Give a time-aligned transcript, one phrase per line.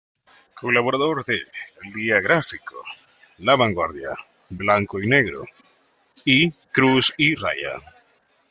[0.59, 1.35] Colaborador de
[1.83, 2.83] "El Día Gráfico",
[3.37, 4.09] "La Vanguardia",
[4.49, 5.45] "Blanco y Negro"
[6.25, 7.75] y "Cruz y Raya".